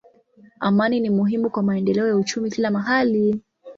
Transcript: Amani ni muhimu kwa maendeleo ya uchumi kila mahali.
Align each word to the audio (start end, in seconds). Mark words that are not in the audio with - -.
Amani 0.59 0.99
ni 0.99 1.09
muhimu 1.09 1.49
kwa 1.49 1.63
maendeleo 1.63 2.07
ya 2.07 2.17
uchumi 2.17 2.51
kila 2.51 2.71
mahali. 2.71 3.41